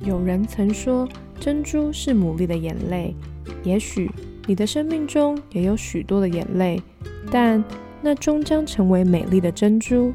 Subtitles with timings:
[0.00, 1.08] 有人曾说，
[1.40, 3.14] 珍珠是牡蛎的眼泪。
[3.64, 4.08] 也许
[4.46, 6.80] 你的生命中也有许多的眼泪，
[7.32, 7.62] 但
[8.00, 10.14] 那终将成为美丽的珍珠。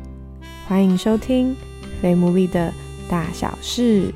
[0.67, 1.54] 欢迎收听
[2.01, 2.73] 《非牡蛎的
[3.09, 4.07] 大小事》。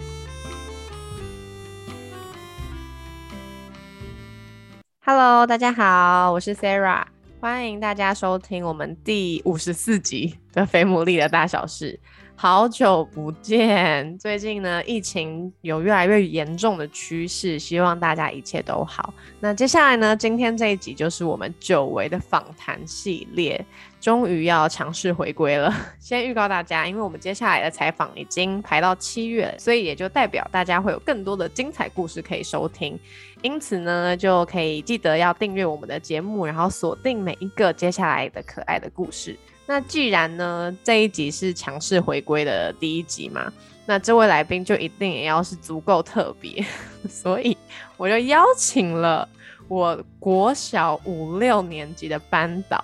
[5.04, 7.04] Hello，大家好，我是 Sarah，
[7.42, 12.00] 欢迎大家收听我们第五十四集的《非牡蛎的大小事》。
[12.40, 19.12] 好久不见， 最近呢，疫情有越来越严重的趋势，希望大家一切都好。
[19.40, 23.66] 那接下来呢，今天这一集就是我们久违的访谈系列，
[24.00, 25.74] 终于要强势回归了。
[26.00, 33.00] 先预告大家，因为我们接下来的采访已经排到七月，所以也就代表大家会有更多的精彩故事可以收听。
[33.42, 39.36] 因此呢，就可以记得要订阅我们的节目，然后锁定每一个接下来的可爱的故事。
[39.68, 43.52] 那既然呢，这一集是强势回归的第一集嘛，
[43.86, 46.66] 那这位来宾就一定也要是足够特别，
[47.10, 47.56] 所以
[47.98, 49.28] 我就邀请了
[49.68, 52.82] 我国小五六年级的班导，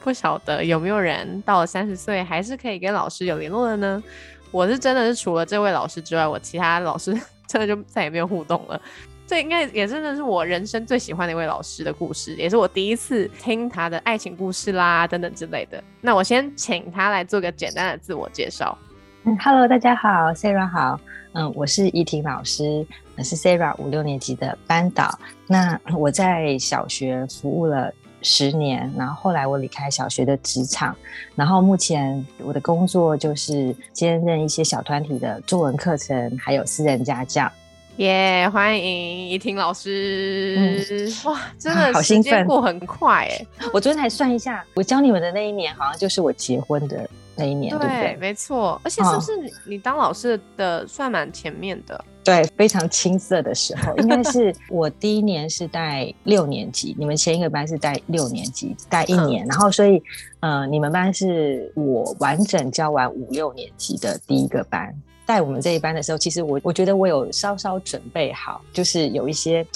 [0.00, 4.02] 不晓得有没有人到了三十岁还是可以跟老师有联络的呢？
[4.50, 7.12] 我是真的是除了这位老师之外，我其他老师
[7.46, 8.80] 真的就再也没有互动了。
[9.26, 15.82] 这应该也真的是我人生最喜欢的一位老师的故事，也是我第一次听他的爱情故事啦，等等之类的。
[16.00, 18.76] 那我先请他来做个简单的自我介绍。
[19.24, 21.00] 嗯，Hello，大家好，Sarah 好，
[21.32, 22.84] 嗯，我是怡婷老师，
[23.16, 25.18] 我是 Sarah 五六年级的班导。
[25.46, 30.94] 那我在小学服务了十年，然后后来我离开小学的职场，
[31.36, 37.50] 然后目前我的工作就是兼任一些小团体的作文课程，还有私人家教。
[37.98, 41.12] 耶，欢迎怡婷老师！
[41.24, 43.46] 哇，真的好兴奋，过很快哎！
[43.72, 48.16] 我昨天才算一下，我教你们的那一年，好像就是我结婚的那一年，对不对？
[48.18, 52.02] 没错，而且是不是你你当老师的算蛮前面的？
[52.24, 60.02] 对，非常青涩的时候，应该是 我第一年是带六年级，你们前一个班是带六年级，带一年，然后所以，
[60.40, 64.94] 呃，你们班是我完整教完五六年级的第一个班。
[65.24, 69.66] 带我们这一班的时候，其实我我觉得我有稍稍准备好，就是有一些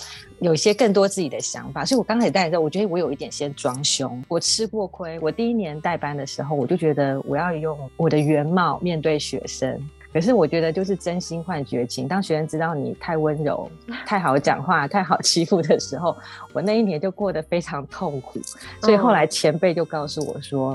[0.40, 1.84] 有一些更多自己的想法。
[1.84, 4.22] 所以我刚开始带的时候，我觉得我有一点先装凶。
[4.28, 9.80] 我吃过亏，我第一年带班的时候，我就觉得我要用我的原貌面对学生。
[10.16, 12.09] 可是我觉得就是真心换绝情。
[12.09, 13.71] 当学生知道你太温柔、
[14.06, 16.16] 太好讲话、太好欺负的时候，
[16.54, 18.41] 我那一年就过得非常痛苦。
[18.81, 20.75] 所以后来前辈就告诉我说。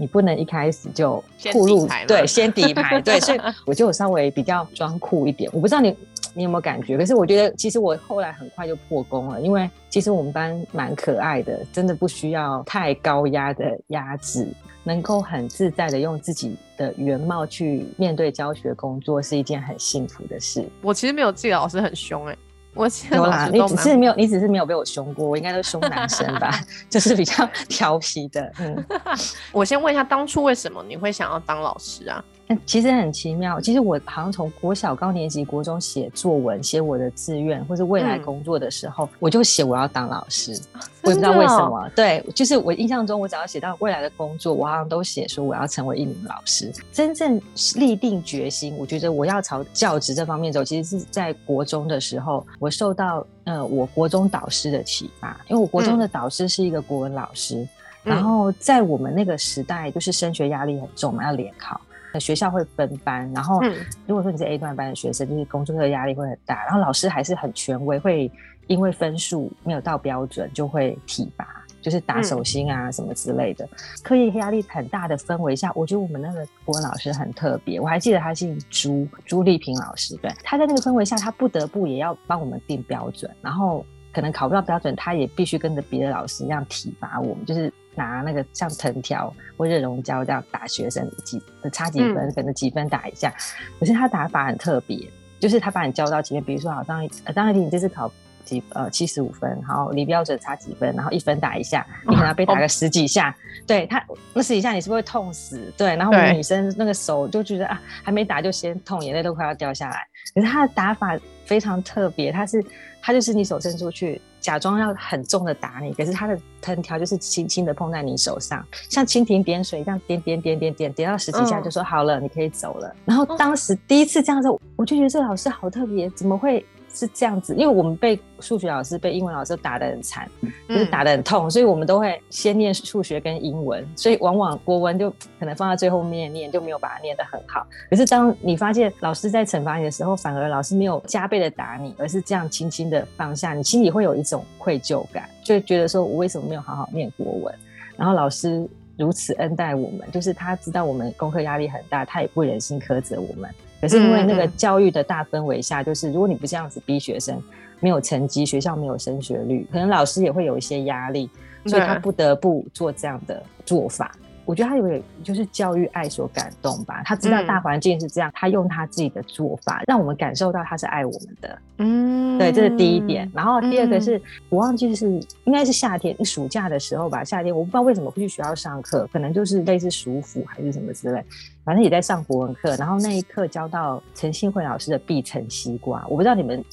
[0.00, 5.50] 你不能一开始就酷入对，先底牌对，所以 我就稍微比较装酷一点。
[5.52, 5.92] 我不知道你
[6.34, 14.48] 你有没有感觉，可是我觉得其实我后来很快就破功了，因为其实我们班蛮可爱的，真的不需要太高压的压制，
[14.84, 20.68] 能够很自在的用自己的原貌去面对教学工作，是一件很幸福的事。
[20.82, 22.36] 我其实没有记得老师很凶哎。
[22.74, 28.52] 我有啦，你只是没有，你只是没有被我凶过，我应该都凶男生吧， 就是比较调皮的。
[28.60, 28.84] 嗯，
[29.50, 32.24] 我先问一下，当初为什么你会想要当老师啊？
[32.64, 40.58] 其实很奇妙，其实我好像从国小高年级、国中写作文、写我的志愿或是未来工作的时候，我就写我要当老师。
[41.02, 46.72] 我也不知道为什么，对，就是我印象中，我只要写到未来的工作，我好像都写说我要成为一名老师。
[46.92, 47.40] 真正
[47.76, 57.66] 立定决心，我觉得我要朝教职这方面走，其实是在国中的时候，我受到呃我国中导师的启发，因为我国中的导师是一个国文老师，
[58.02, 61.80] 然后在我们那个时代，就是升学压力很重嘛，要联考。
[62.18, 63.60] 学校会分班，然后
[64.06, 66.64] 如果说你是 A 段班的学生，就是工作的压力会很大。
[66.64, 68.30] 然后老师还是很权威，会
[68.66, 73.68] 因为分数没有到标准就会体罚，就是打手心啊什么之类的。
[74.02, 77.80] 课业压力很大的氛围下，我觉得我们那个国文老师很特别。
[77.80, 80.16] 我还记得他姓朱，朱丽萍老师。
[80.16, 87.72] 对，他在那个氛围下，他不得不也要帮我们定标准，然后可能考不到标准，他也必须跟着别的老师一样体罚我们，就是。
[87.98, 91.42] 拿那个像藤条或热熔胶这样打学生几
[91.72, 93.34] 差几分，可能几分打一下。
[93.78, 95.06] 可是他打法很特别，
[95.40, 98.10] 就是他把你教到几分，比如说好像张爱婷你这次考
[98.44, 103.36] 几呃七十五分，然后离标准差几分，然后一分打一下，你可能被打个十几下。
[103.66, 104.02] 对他
[104.32, 105.70] 那十几下你是不是会痛死？
[105.76, 110.06] 对，然后我们女生那个手就觉得啊还没打就先痛，眼泪都快要掉下来。
[110.34, 112.64] 可是他的打法非常特别，他是
[113.02, 114.20] 他就是你手伸出去。
[114.40, 122.94] 假装要很重的打你，可是他的藤条就是轻轻的碰在你手上，像蜻蜓点水这样点点点点点点到十几下就说好了，你可以走了。
[123.04, 126.64] 然后当时第一次这样子，我就觉得这个老师好特别，怎么会
[126.98, 130.28] 是这样子，因为我们被数学老师、被英文老师打得很惨，
[130.68, 135.08] 就是打得很痛，所以我们都会先念数学跟英文，所以往往国文就
[135.38, 137.64] 可能放在最后面念，就没有把它念得很好。
[137.88, 147.54] 可是当你发现老师在惩罚你的时候，反而老师没有加倍的打你，而是这样轻轻的放下，你心里会有一种愧疚感，就觉得说我为什么没有好好念国文？
[147.96, 153.48] 然后老师如此恩待我们，就是他知道我们功课压力很大，他也不忍心苛责我们。
[153.80, 157.40] 可是因为那个教育的大氛围下，就是如果你不这样子逼学生，
[157.80, 161.30] 没有成绩，学校没有升学率，可能老师也会有一些压力，
[161.66, 164.10] 所以他不得不做这样的做法。
[164.44, 171.58] 我觉得他有点就是教育爱所感动吧，他知道大环境是这样，他用他自己的做法，让我们感受到他是爱我们的。
[171.76, 173.30] 嗯，对，这是第一点。
[173.34, 175.06] 然后第二个是我忘记是
[175.44, 181.22] 应该是夏天暑假的时候吧，夏天我不知道为什么会去学校上课，可能就是类似暑辅还是什么之类。
[181.68, 186.64] 反正也在上国文课，然后那一课教到陈信惠老师的碧城西瓜，我不知道你们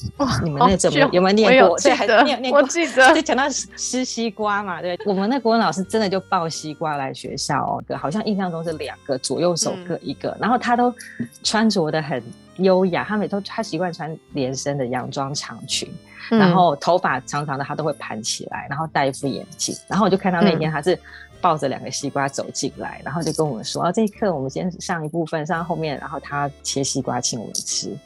[0.42, 1.78] 你们那怎么有没有念过？
[1.78, 2.62] 对，还念念过。
[2.62, 10.90] 我记得就讲到吃西瓜嘛，对，我们那国文老师真的就抱西瓜来学校哦，好像印象中是两个左右手各一个，然后他都
[11.42, 12.22] 穿着的很
[12.56, 15.86] 优雅，他每都他习惯穿连身的洋装长裙，
[16.30, 20.98] 然后头发长长的他都会盘起来，然后戴一副眼镜，然后我就看到那天他是。
[21.40, 27.96] 抱着两个西瓜走进来，然后就跟我们说：“啊，这一课我们先上一部分，上后面，然后他切西瓜请我们吃。”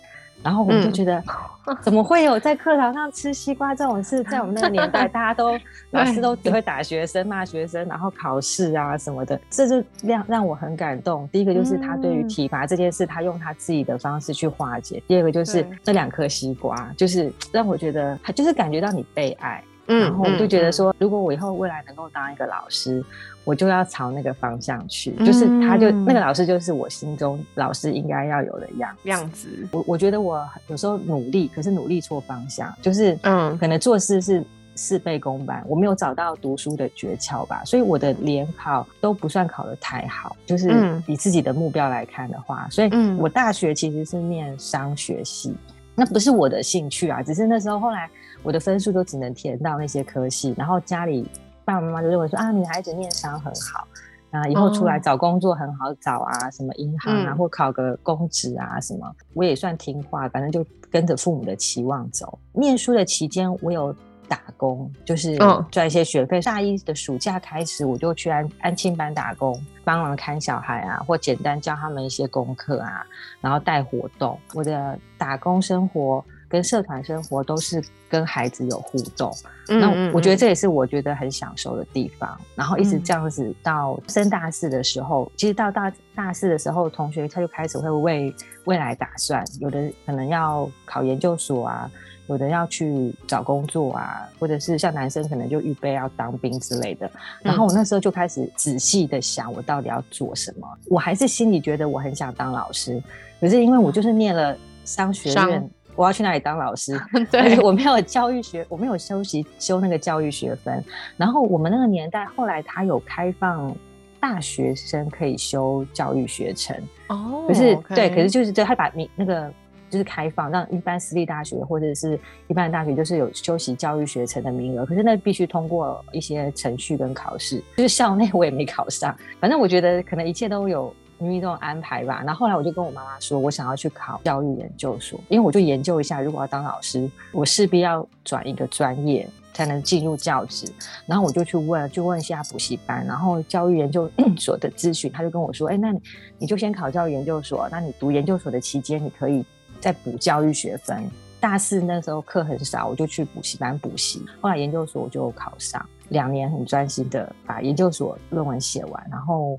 [0.42, 1.22] 然后我们就觉得，
[1.84, 4.24] 怎么会有在课堂上吃西瓜 这种事？
[4.24, 5.52] 在我们那个年代，大家都
[5.90, 11.28] 老师 都只会打学生、骂学生，然后考试啊什么的，这就让让我很感动。
[11.28, 19.62] 第一个就是他对于体罚这件事，他用他自己的方式去化解；第二个就是这两颗西瓜，就是让我觉得，就是感觉到你被爱。
[19.98, 23.04] 然后我就觉得说，如果我以后未来能够当一个老师，
[23.44, 25.12] 我就要朝那个方向去。
[25.24, 29.48] 就是他，就那个老师，就是我心中老师应该要有的样样子。
[29.72, 34.44] 我我觉得我有时候努力，可是努力错方向，就是嗯，可能做事是
[34.76, 37.62] 事倍功半，我没有找到读书的诀窍吧。
[37.64, 45.54] 所以我的联考都不算考得太好，就是以自己的目标来看的话，所以我大学其实是念商学系，
[46.00, 48.08] 那不是我的兴趣啊，只是那时候后来。
[48.42, 51.28] 我的分数都只能填到那些科系，然后家里
[51.62, 53.86] 爸爸妈妈就认为说啊，女孩子念商很好，
[54.30, 59.14] 啊，以后出来找工作很好找啊，什么银行啊，或考个公职啊什么。
[59.34, 62.38] 我也算听话，反正就跟着父母的期望走。
[62.54, 63.94] 念书的期间，我有
[64.30, 65.36] 打工，就是
[65.70, 66.40] 赚一些学费。
[66.40, 73.04] 大一的暑假开始，我就去安安亲班打工，帮忙看小孩啊，或简单教他们一些功课啊，
[73.40, 74.38] 然后带活动。
[74.54, 76.24] 我的打工生活。
[76.50, 79.32] 跟社团生活都是跟孩子有互动，
[79.68, 82.36] 那我觉得这也是我觉得很享受的地方。
[82.56, 88.34] 然后一直这样子到升大四的时候，其实到大大四的时候，同学他就开始会为
[88.64, 91.88] 未来打算，有的可能要考研究所啊，
[92.30, 97.10] 有的要去找工作啊，或者是像男生可能就预备要当兵之类的。
[97.42, 100.68] 然后我那时候就开始仔细的想，我到底要做什么？
[100.88, 103.02] 我还是心里觉得我很想当老师，
[103.40, 105.70] 可是因为我就是念了商学院。
[105.96, 106.98] 我要去哪里当老师？
[107.30, 110.82] 对，我没有教育学，我没有修习修那个教育学分。
[111.16, 113.74] 然后我们那个年代，后来他有开放
[114.20, 116.74] 大学生可以修教育学程
[117.08, 117.44] 哦。
[117.48, 119.52] 可是对，可是就是对他把你那个
[119.90, 124.86] 就是开放，让一般私立大学或者是一般大学就是有修习教育学程的名额。
[124.86, 129.14] 可是那必须通过一些程序跟考试，就是校内我也没考上。
[129.40, 130.94] 反正我觉得可能一切都有。
[131.22, 140.66] 命运这种安排吧，然后后来我就跟我妈妈说，我想要去考教育研究所，因为我就研究一下，如果要当老师，我势必要转一个专业才能进入教职。
[141.04, 145.94] 然后我就去问，就问一下补习班，然后教育研究 所的咨询，他就跟我说，哎，那
[146.38, 149.44] 你就先考教育研究所，那你读研究所的期间，你可以
[149.80, 151.10] 再补教育学分。
[151.40, 154.24] 大四那时候课很少，我就去补习班补习。
[154.40, 159.58] 后来研究所我就考上，两年很专心的把研究所论文写完，然后。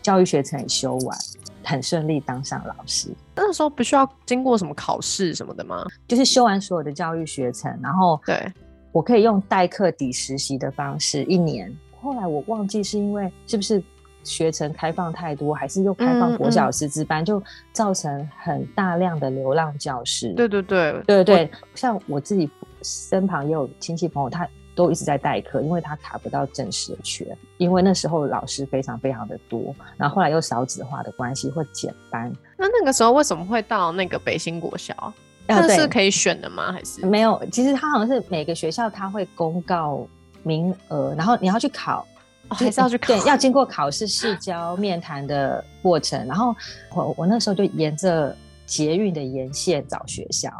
[0.00, 1.18] 教育学程也修完，
[1.62, 3.14] 很顺利当上老师。
[3.34, 5.84] 那时候不需要经过什么考试什么的吗？
[6.08, 8.50] 就是修完所有的教育学程，然后对
[8.90, 11.70] 我可以用代课抵实习的方式一年。
[12.00, 13.82] 后来我忘记是因为是不是
[14.26, 17.42] 学程开放太多，还是又开放国小师资班，就
[17.72, 20.34] 造成很大量的流浪教师。
[20.34, 22.50] 对对对对对，像我自己
[22.82, 24.46] 身旁也有亲戚朋友，他。
[24.76, 32.30] 都一直在代课，因为他卡不到正式的缺，因为那时候老师非常非常的多，然后后来又少子化的关系或减班。
[32.58, 35.10] 那那个时候为什么会到那个北新国小？
[35.46, 36.72] 那是可以选的吗？
[36.72, 37.42] 还是没有？
[37.50, 40.06] 其实他好像是每个学校他会公告
[40.42, 42.06] 名额，然后你要去考，
[42.50, 46.26] 还是要去对，要经过考试、试教、面谈的过程。
[46.26, 46.54] 然后
[46.94, 48.34] 我我那时候就沿着
[48.64, 50.50] 捷运的沿线找学校，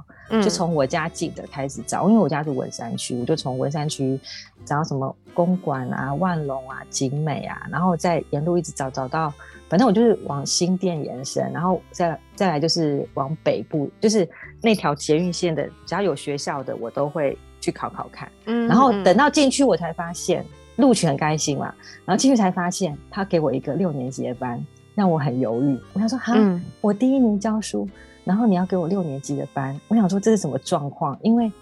[0.42, 4.18] 就从我家近的开始找，因为我家是文山区，我就从文山区
[4.64, 9.32] 找什么公馆啊、万隆啊、景美啊，然后再沿路一直找找到，
[9.68, 14.28] 反正我就是往新店延伸，然后再再来就是往北部，就是
[14.62, 18.30] 那条捷运线的，只要有学校的，我都会去考考看。
[18.44, 20.44] 嗯，然后等到进去，我才发现
[20.76, 24.64] 录取很开心嘛，然后进去才发现他给我一个六年级的班。
[24.94, 26.32] 让我很犹豫，我想说哈，
[26.80, 27.86] 我第一年教书，
[28.24, 31.14] 然后你要给我六年级的班，我想说这是什么状况？
[31.20, 31.52] 因为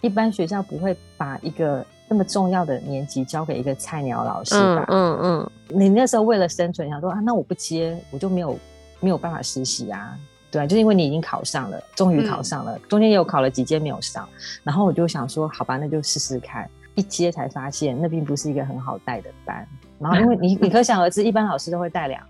[0.00, 4.84] 一般学校不会把一个那么重要的年级交给一个菜鸟老师吧？
[4.88, 8.58] 嗯嗯，你那时候为了生存，想说啊，那我不接，我就没有
[8.98, 10.18] 没有办法实习啊，
[10.50, 14.28] 对啊，就是因为你已经考上了，终于考上了，中间也有考了几届没有上，
[14.64, 16.68] 然后我就想说，好吧，那就试试看，
[17.00, 19.66] 一接才发现那并不是一个很好带的班，
[19.98, 22.22] 然后因为你你可想而知，一般老师都会带两。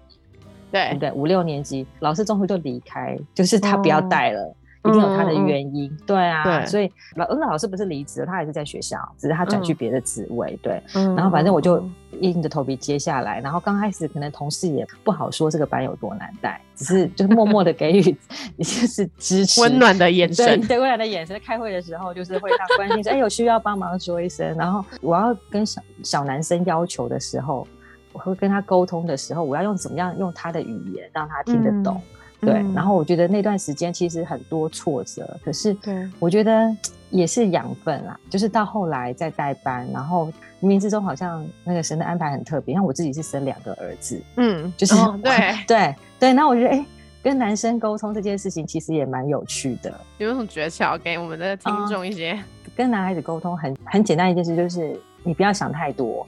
[0.70, 0.96] 对。
[1.00, 5.94] 对，五六年级老师中途就离开，就是他不要带了，一定有他的原因。
[6.06, 10.58] 对啊，所以老那老师不是离职了，他还是在学校，只是他转去别的职位。
[10.62, 11.82] 对，然后反正我就
[12.20, 13.40] 硬着头皮接下来。
[13.40, 18.02] 然后刚开始可能同事也不好说这个班有多难带，只是就是默默的给予
[18.58, 21.40] 就是支持，温暖的眼神，对温暖的眼神。
[21.44, 24.56] 开会的时候就是会让关心说， 哎，有需要帮忙说一声。
[24.56, 27.66] 然后我要跟小小男生要求的时候。
[28.12, 32.02] 我会跟他沟通的时候，我要用怎么样用他的语言让他听得懂，
[32.40, 32.54] 对。
[32.74, 35.76] 然后我觉得那段时间其实很多挫折，可是
[36.18, 36.74] 我觉得
[37.10, 38.18] 也是养分啦。
[38.28, 46.32] 就是到后来在代班，然后冥冥之中好像那个神的安排很特别，像我自己是生两个儿子，嗯，就是对对对。
[46.32, 46.86] 那我觉得哎，
[47.22, 49.92] 跟男生沟通这件事情其实也蛮有趣的。
[50.18, 52.38] 有什么诀窍给我们的听众一些？
[52.76, 56.26] 跟男孩子沟通很很简单一件事，就是你不要想太多。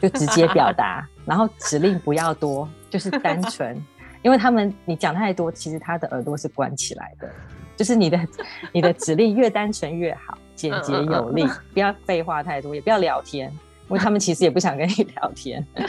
[0.00, 3.76] 就直接表达， 然后指令不要多，就是单纯，
[4.26, 7.30] 因为他们你讲太多，其实他的耳朵是关起来的。
[7.76, 8.18] 就是你的
[8.72, 13.48] 你的指令越单纯越好，简洁有力，不要废话太多，也不要聊天，
[13.88, 15.64] 因为他们其实也不想跟你聊天。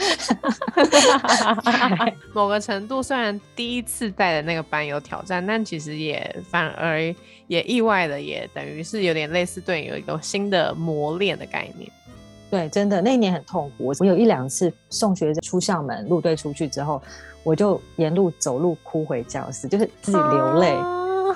[2.32, 7.12] 某个程度，虽然第一次带的那个班有挑战，但其实也反而
[7.48, 11.90] 也意外的，也等于是有点类似对你有一个新的磨练的概念。
[12.50, 13.92] 对，真的那一年很痛苦。
[13.98, 17.00] 我有一两次送学生出校门，入队出去之后，
[17.42, 20.74] 我就沿路走路哭回教室，就是自己流泪。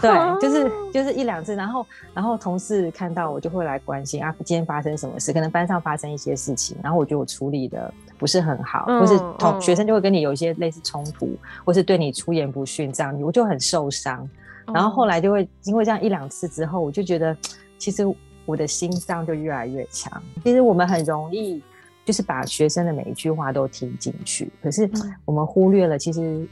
[0.00, 5.34] 对，就是就是一两次，然后然后同事看到我就会来关心啊，今天发生什么事？
[5.34, 14.26] 可能班上发生一些事情，然后我觉得我处理的不是很好，或是同学生就会跟你有一些类似冲突，或是对你出言不逊这样，我就很受伤。
[14.72, 17.36] 然后后来就会因为这样一两次之后，我就觉得
[17.76, 18.10] 其实。
[18.44, 20.22] 我的心脏就越来越强。
[20.44, 21.62] 其实我们很容易
[22.04, 24.90] 就是把学生的每一句话都听进去，可是
[25.24, 26.46] 我们忽略了，其实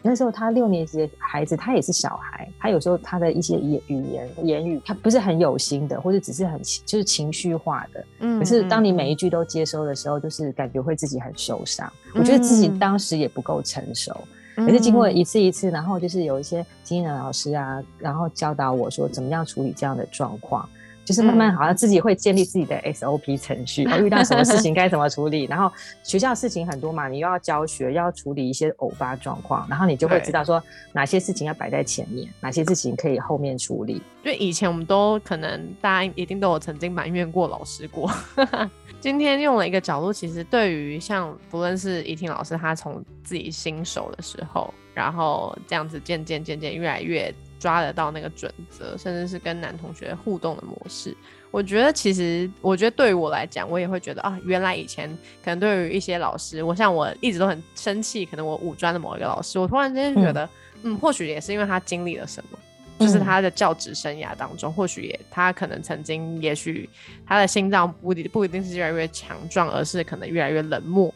[0.00, 8.04] 那时候他六年级的孩子，他也是小孩，他有时候他的一些言语言言语，他不是很有心的，或者只是很就是情绪化的。
[8.20, 8.38] 嗯。
[8.38, 11.92] 可是当你每一句都接收的时候，就是感觉会自己很受伤。
[12.14, 14.12] 我觉得自己当时也不够成熟，
[14.56, 20.68] 可是经过一次一次，然后就是有一些经验的老师啊，然后教导我说怎么样处理这样的状况。
[21.04, 25.44] 就是慢慢好像自己会建立自己的 SOP 程序，遇到什么事情 该怎么处理。
[25.44, 25.70] 然后
[26.02, 33.94] 学校事情很多嘛，你又要教学，又要处理一些偶发状况，然后你就会知道说哪些事情要摆在前面，哪些事情可以后面处理。
[34.22, 38.10] 因为以前我们都可能大家一定都有曾经埋怨过老师过。
[39.00, 47.34] 今天用了一个角度，其实对于像不论是怡婷老师，他从自己新手的时候，然后这样子渐渐渐渐越来越。
[47.62, 51.16] 抓得到那个准则，甚至是跟男同学互动的模式，
[51.52, 55.08] 我觉得其实，我觉得对于我来讲，我也会觉得啊，原来以前
[55.44, 60.48] 可能对于一些老师，我像我一直都很生气，可能我五专的某一个老师，我突然间觉得，
[60.82, 62.58] 嗯，或许也是因为他经历了什么，
[62.98, 66.90] 就是他的教职生涯当中，或许也他可能曾经，也许
[67.24, 71.14] 他的心脏不不一定是越来越强壮，而是可能越来越冷漠，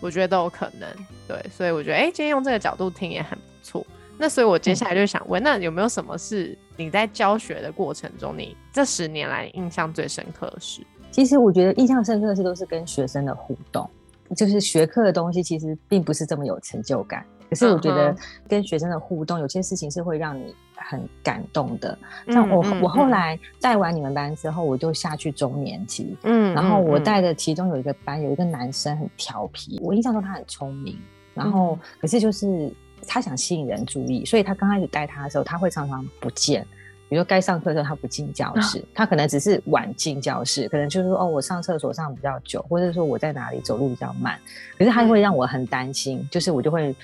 [0.00, 0.86] 我觉得都有可能。
[1.26, 3.86] 对，所以我觉得，哎，今天用这个角度听也很不错。
[4.18, 10.82] 那所以，我接下来就想问，那有没有什么是你在教学的过程中，你这十年来印象最深刻的事？
[11.10, 13.88] 其实我觉得印象深刻的事都是跟学生的互动，
[14.36, 17.24] 就是学科的东西其实并不是这么有成就感。
[17.48, 18.14] 可是我觉得
[18.48, 21.96] 跟学生的互动，有些事情是会让你很感动的。
[22.28, 30.98] 像我，我后来带完你们班之后，我就下去中年级，嗯，然后我带的其中有一个班，有一个男生很调皮，我印象中他很聪明，
[31.34, 32.72] 然后可是就是。
[33.06, 36.62] 他想吸引人注意，所以他刚开始带他的时候，他会常常不见，
[37.08, 44.38] 比如说该上课的时候他不进教室，他可能只是晚进教室，可能就是说哦，我上厕所上比较久，或者说我在哪里走路比较慢，
[44.78, 46.94] 可是他会让我很担心，就是我就会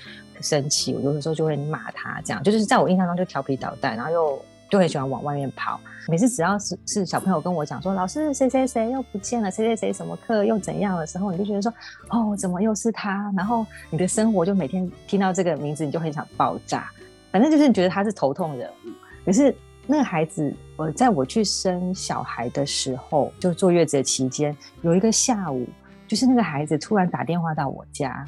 [0.41, 2.43] 生气，我有的时候就会骂他，这样。
[2.43, 4.45] 就是在我印象中就调皮捣蛋，然后又。
[4.69, 11.73] 就很喜欢往外面跑，每次只要是是小朋友跟我讲说，老师谁谁谁又不见了，谁谁谁什么课又怎样的时候，你就觉得说，
[12.09, 13.31] 哦，怎么又是他？
[13.37, 16.91] 然后你的生活就每天听到这个名字，你就很想爆炸。
[17.31, 18.89] 反正就是你觉得他是头痛人物。
[19.25, 19.55] 可是
[19.87, 25.65] 那个孩子，我在我去生小孩的时候，就坐月子的期间，有一个下午，
[26.07, 28.25] 就是那个孩子突然打电话到我家，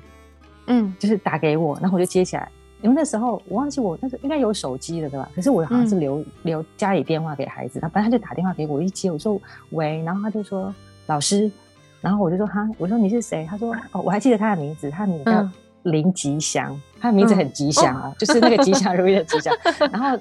[0.67, 2.49] 嗯，就是打给我，然后我就接起来。
[2.85, 5.27] 因为那时候我忘记我那时候应该有手机了对吧？
[5.35, 10.73] 可是我好像是留留家里电话给孩子，他本来他就打电话给我一接，我说喂，然后他就说
[11.07, 11.51] 老师，
[11.99, 13.45] 然后我就说哈，我说你是谁？
[13.49, 15.49] 他说哦，我还记得他的名字，他的名字叫
[15.83, 19.51] 林吉祥，他的名字很吉祥啊，就是那个吉祥 如意的吉祥，
[19.91, 20.17] 然后。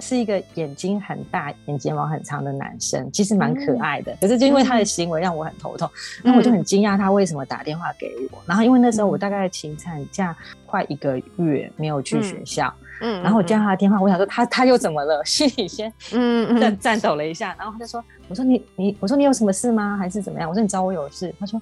[0.00, 4.16] 是一个眼睛很大、眼睫毛很长的男生，其实蛮可爱的。
[4.20, 5.90] 可是就因为他的行为让我很头痛，
[6.22, 8.38] 那我就很惊讶他为什么打电话给我。
[8.46, 10.36] 然后因为那时候我大概请产假
[10.66, 15.24] 快一个月没有去学校，嗯，然后我接到他的电话，我想说他他又怎么了？
[15.24, 19.96] 心里先嗯嗯 颤抖了一下，然后他就说：“我说你你我说你有什么事吗？
[19.96, 21.60] 还是怎么样？”我说：“你找我有事。”他说：“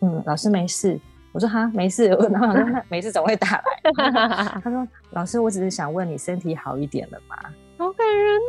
[0.00, 0.98] 嗯，老师没事。”
[1.32, 2.08] 我说：“哈，没事。
[2.32, 3.62] ”然后他说：“那没事怎么会打来？”
[4.64, 7.36] 他说：“老师，我只是想问你身体好一点了吗？”
[7.78, 8.40] 好感人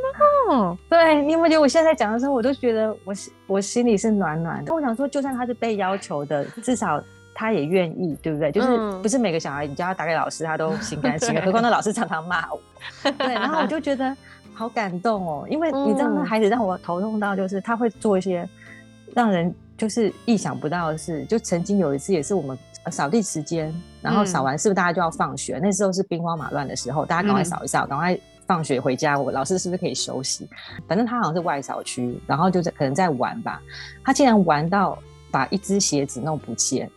[0.49, 0.77] 哦！
[0.89, 3.13] 对你有没有觉得我现在讲的时候，我都觉得我
[3.45, 4.73] 我心里是暖暖的。
[4.73, 7.01] 我想说，就算他是被要求的，至少
[7.35, 8.51] 他也愿意，对不对？
[8.51, 11.43] 就是不是每个小孩你叫他打给老师，他都心甘情愿。
[11.45, 12.61] 何况那老师常常骂我。
[13.17, 14.15] 对，然后我就觉得
[14.53, 18.47] 好感动哦，因为你知道，那孩子让我头痛到，就是他会做一些
[19.13, 21.25] 让人就是意想不到的事。
[21.25, 22.57] 就曾经有一次，也是我们
[22.89, 25.59] 扫地时间，然后扫完是不是大家就要放学？
[25.61, 28.17] 那时候是兵荒马乱的时候，大家赶快扫一扫，赶快。
[28.47, 30.49] 放学回家，我老师是不是可以休息？
[30.87, 33.61] 反正他好像是外小区，然后就在可能在玩吧。
[34.03, 34.97] 他竟然玩到
[35.29, 36.89] 把一只鞋子弄不见。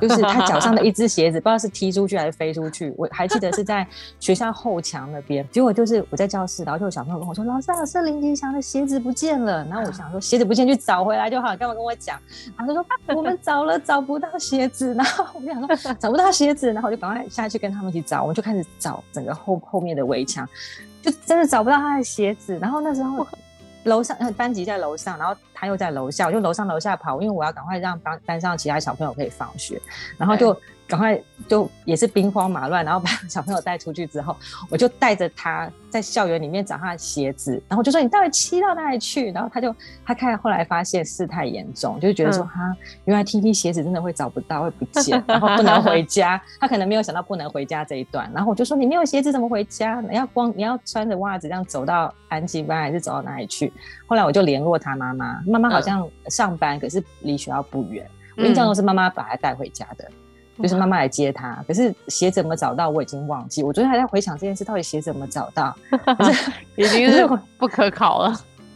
[0.00, 2.94] 就是他脚上的一只鞋子，不知道是踢出去还是飞出去。
[2.96, 3.84] 我还记得是在
[4.20, 5.44] 学校后墙那边。
[5.50, 12.20] 结果就是我在教室，然后就有小朋友跟我说：“老师，老师，林吉祥的鞋子不见了。”然后我想说：“鞋子不见，去找回来就好。”干嘛跟我讲？
[12.56, 18.22] 他就说：“我们找了，找不到鞋子。”然后我就想说：“找不到鞋子。”然后我就赶快下去跟他们一起找。
[18.22, 20.48] 我们就开始找整个后后面的围墙，
[21.04, 22.58] 就真的找不到他的鞋子。
[22.58, 23.26] 然后那时候。
[23.84, 29.78] 楼上班级在楼上，然后他又在楼下，我就楼上楼下跑，因为我要赶快让班班上其他小朋友可以放学，
[30.16, 30.58] 然后就。
[30.94, 34.36] 赶快就也是兵荒马乱，然后把小朋友带出去之后，
[34.70, 39.32] 我就带着他在校园里面找他的鞋子，然后就说你到底骑到哪里去？
[39.32, 39.74] 然后他就
[40.06, 42.72] 他看后来发现事态严重，就觉得说哈，
[43.06, 46.40] 原来踢踢鞋子真的会找不到会不见，然后不能回家。
[46.60, 50.00] 他可能没有想到不能回家这一段，然后我就说你没有鞋子怎么回家？
[50.08, 53.72] 你要光你要穿着袜子这样走到安吉班还是走到哪里去？
[54.06, 60.08] 后来我就联络他妈妈，妈妈好像上班，可是离学校不远，我印象中是妈妈把他带回家的。
[60.62, 63.62] 就是妈妈来接他，可是鞋怎么找到我已经忘记。
[63.62, 65.74] 我昨天还在回想这件事，到底鞋怎么找到，
[66.76, 67.26] 已经是
[67.58, 68.32] 不可考了。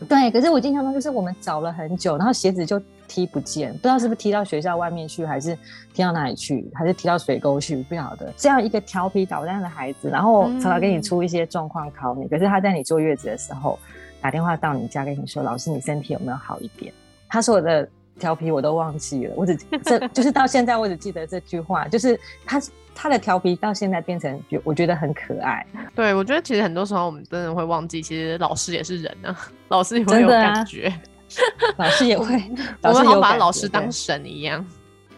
[0.08, 5.56] 对，可是我印象中就是我们找了很久，然后鞋子就踢不见，不知道是不是踢到学校外面去，还是
[5.92, 8.32] 踢到哪里去，还是踢到水沟去，不晓得。
[8.36, 13.78] 这样一个调皮捣蛋的孩子，然后常常给你出一些状况考你，可是他在你坐月子的时候
[14.20, 16.92] 打电话到你家跟你说：“老师，你身体有没有好一点？”
[17.28, 17.88] 他说我的。
[18.18, 22.60] 调皮我都忘记了，我只这就是到现在我只记得这句话，就是他
[22.94, 25.64] 他的调皮到现在变成觉我觉得很可爱。
[25.94, 29.34] 对，我觉得其实很多时候我们真的会忘记，其实老师也是人啊，
[29.68, 30.92] 老师也会有感觉，
[31.78, 32.24] 老师也会，
[32.82, 34.66] 我们好把老师当神一样。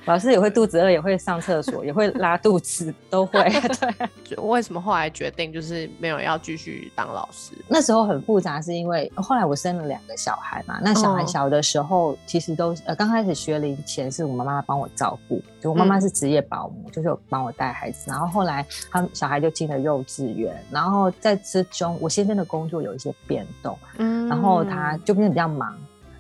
[0.07, 3.45] 老师也会肚子饿，也会上厕所， 也会拉肚子，都会。
[4.27, 7.53] 对，为什么后来决定就是没有要继续当老师？
[7.69, 10.81] 那时候很复杂，是因为后来我生了两个小孩嘛。
[10.83, 18.11] 那小孩小的时候，其实都呃刚开始学龄前是我妈妈帮我照顾，就我妈妈是职业保姆，就是帮我带孩子。
[18.11, 25.77] 然后后来他们小孩就进了幼稚园，然后在之中我先生的工作有一些变动，嗯，然后他就变得比较忙。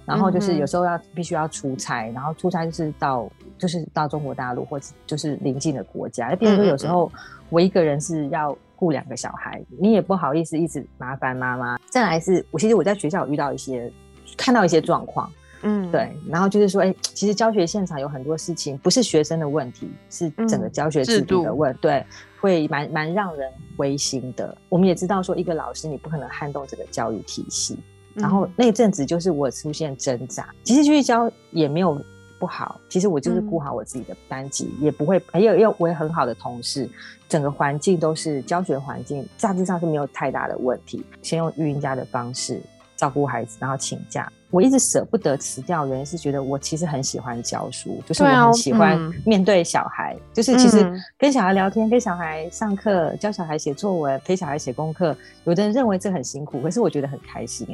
[0.06, 6.34] 然后就是有时候要必须要出差，然后出差就是到就是到中国大陆或者就是邻近的国家。
[6.34, 7.12] 比如说有时候
[7.50, 11.78] 我一个人是要顾两个小孩，你也不好意思一直麻烦妈妈。
[11.90, 13.92] 再来是我其实我在学校有遇到一些
[14.36, 15.30] 看到一些状况，
[15.62, 16.10] 嗯，对。
[16.26, 22.04] 然后就是说，哎，其实教学现场有很多事情不是学生的问题，是整个教学制度的问，对，
[22.40, 24.56] 会蛮蛮让人灰心的。
[24.70, 27.78] 我们也知道说，一个老师你不可能撼动整个教育体系。
[28.12, 32.02] 然后那阵子就是我出现挣扎，其实继续教也没有
[32.40, 36.88] 不好，其实我就是顾好我自己的班级，也不会，也有有我也很好的同事，
[37.28, 41.04] 整个环境都是教学环境，大致上是没有太大的问题。
[41.20, 42.60] 先用育婴家的方式
[42.96, 44.32] 照顾孩子，然后请假。
[44.50, 50.84] 我一直舍不得辞掉，原因是觉得我其实很喜欢教书，就是我很喜欢面对小孩，就是其实
[51.16, 55.16] 跟小孩聊天、跟小孩上课、教小孩写作文、陪小孩写功课。
[55.44, 57.66] 有的人认为这很辛苦，可是我觉得很开心。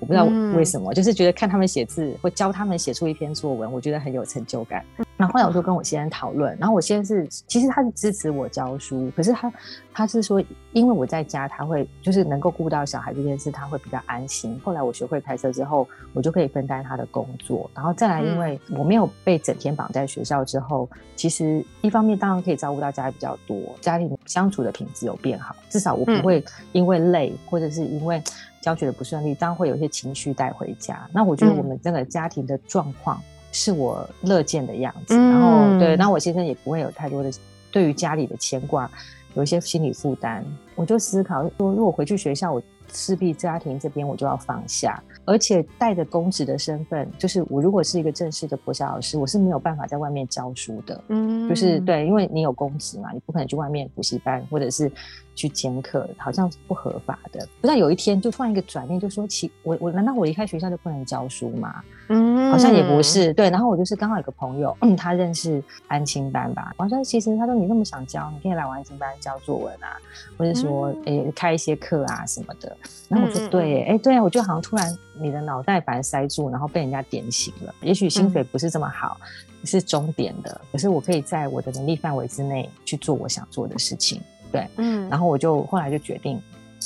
[0.00, 4.84] 我不知道为什么，就是觉得看他们写字或教他们写出一篇作文，我觉得很有成就感。
[5.16, 9.52] 那后后来我就跟我先生讨论，然后我先生是其实他是支持我教书，可是他
[9.92, 10.42] 他是说，
[10.72, 14.60] 因为我在家，他会就是能够顾到小孩这件事，他会比较安心。
[14.64, 28.20] 后来我学会开车之后，我就可以分担他的工作，然后再来，因为我没有被整天绑在学校之后，其实一方面当然可以照顾到家里比较多，家庭相处的品质有变好，至少我不会因为累或者是因为
[28.60, 31.06] 教学的不顺利，当然会有一些情绪带回家。
[31.12, 33.20] 那我觉得我们这个家庭的状况。
[33.56, 37.30] 是我乐见的样子，然后对，那我先生也不会有太多的
[37.70, 38.90] 对于家里的牵挂，
[39.34, 40.44] 有一些心理负担。
[40.74, 42.60] 我就思考说，如果回去学校，我
[42.92, 51.00] 势必家庭这边我就要放下，而且带着公职的身份，就是我如果是一个正式的国小老师，我是没有办法在外面教书的。
[51.08, 54.90] 嗯，就是对，因为你有公职嘛，你不可能去外面补习班或者是
[55.34, 57.40] 去兼课，好像是不合法的。
[57.60, 61.82] 不知道有一天就突然一个转念，就说起我我难道我离开学校就不能教书吗？
[62.08, 63.48] 嗯，好像也不是对。
[63.50, 66.72] 然后我就是刚好有个朋友，嗯，他认识安亲班吧。
[66.76, 69.96] 我说其实他说你那么想教，你可以来我安亲班教作文啊，
[70.36, 72.76] 或者说诶开一些课啊什么的。
[73.08, 77.74] 然后我说对，哎对啊，我就好像突然你的脑袋把它塞住，然后被人家点醒了。
[77.80, 79.18] 也许薪水不是这么好，
[79.64, 84.20] 是终点的，可是我可以在我的能力范围之内去做我想做的事情。
[84.54, 85.08] 对，嗯。
[85.08, 86.40] 然后我就后来就决定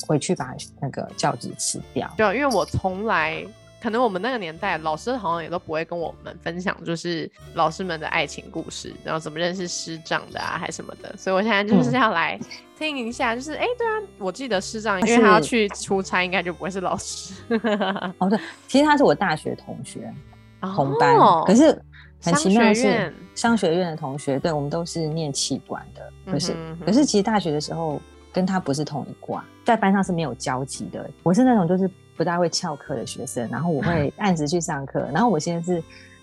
[0.07, 2.11] 回去把那个教职辞掉。
[2.17, 3.47] 对，因为我从来。
[3.81, 11.15] 可能我们那个年代，老师好像也都不会跟我们分享，就是老师们的爱情故事，然后怎么认识师长的啊，还什么的。
[11.17, 12.37] 所以我现在就是要来
[12.77, 17.33] 听一下，就是哎，对啊，我记得师长，因为他要去出差，应该就不会是老师。
[18.19, 20.13] 哦，对，其实他是我大学同学，
[20.61, 21.81] 同班，哦可是
[22.23, 26.55] 很奇妙的是商学院的同学，对我们都是念气管的，可是
[26.85, 28.01] 可是其实大学的时候
[28.33, 31.09] 跟他不是同一挂，在班上是没有交集的。
[31.23, 31.91] 我是那种就是。
[32.19, 35.09] 不大会翘课的学生，然后我会 按时去上课。
[35.15, 35.81] 然后我现在是，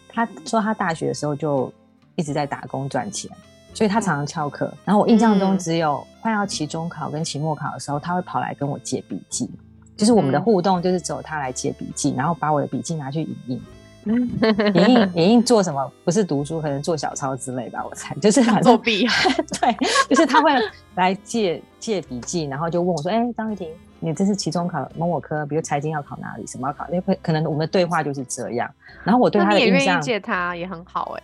[0.09, 1.71] 他说他大学的时候就
[2.15, 3.31] 一直在打工赚钱，
[3.73, 4.69] 所以他常常翘课。
[4.83, 9.49] 然后我印象中只有快要期中考跟期末考的时候，他会跑来跟我借笔记，
[9.95, 13.61] 就是我们的互动就是只有他来借笔记，然后把我的笔记拿去影印。
[14.05, 15.91] 影印影印做什么？
[16.03, 17.83] 不是读书，可能做小抄之类吧。
[17.83, 19.05] 我猜 就是作弊。
[19.59, 19.75] 对，
[20.07, 20.51] 就是他会
[20.95, 23.69] 来借借笔记，然后就问我说：“哎，张玉婷。”
[24.01, 26.87] 你这是期中考某某科，比如财经要考哪里，什么要考？
[26.91, 28.69] 因为可能我们的对话就是这样。
[29.03, 31.23] 然后我对他的印象，借他也很好哎。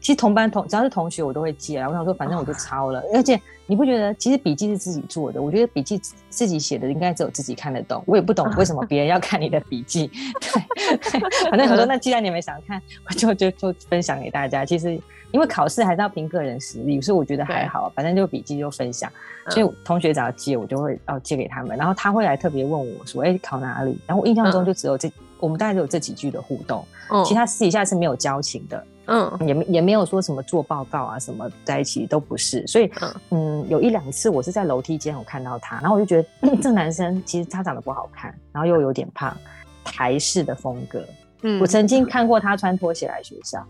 [0.00, 1.88] 其实同班同只要是同学，我都会借啊。
[1.88, 3.02] 我想说，反正我就抄了。
[3.14, 5.40] 而且你不觉得，其实笔记是自己做的？
[5.42, 8.02] 我觉得笔记自己写的，应该只有自己看得懂。
[8.06, 10.06] 我也不懂为什么别人要看你的笔记。
[10.40, 14.64] 对， 反正我说，那既然你们想看，我就就就分享给大家。
[14.64, 15.00] 其实。
[15.30, 19.12] 因为考试还是要凭个人实力，所以我觉得还好，反正就笔记就分享。
[19.50, 26.82] 所以同学只要借，我就会哦借给他们，然后他会来特别问我说：“哎，考哪里？”然后我印象中就只有这，我们大概只有这几句的互动，
[27.26, 28.82] 其他私底下是没有交情的。
[29.08, 32.66] 嗯，也没也没有说什么做报告啊什么在一起都不是。
[32.66, 32.90] 所以
[33.30, 39.36] 嗯，有一两次我是在楼梯间我看到他，然后我就觉得 这男生其实他长得不好看，然后又有点胖，
[39.84, 41.02] 台式的风格。
[41.42, 43.66] 嗯，我曾经看过他穿拖鞋来学校。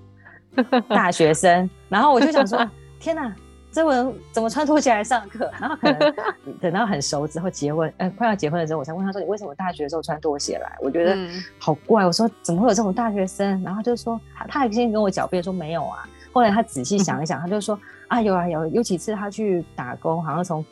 [0.89, 3.33] 大学生，然后我就想说， 天哪，
[3.79, 5.49] 这文怎么穿拖鞋来上课？
[5.61, 6.13] 然后可能
[6.61, 10.77] 等到很熟之后结婚，呃，快要结婚的时候，我才问他说，你为什么大学的时候穿拖鞋来？
[10.81, 11.17] 我觉得
[11.61, 12.05] 好怪。
[12.05, 13.63] 我说怎么会有这种大学生？
[13.63, 16.09] 然后就说他他先跟我狡辩说没有啊。
[16.33, 20.65] 后来他仔细想一想，他就说啊有啊有，有几次他去打工，好像从